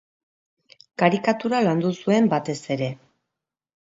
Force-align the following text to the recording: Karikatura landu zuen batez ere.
Karikatura 1.01 1.59
landu 1.65 1.91
zuen 2.05 2.31
batez 2.31 2.57
ere. 2.77 2.89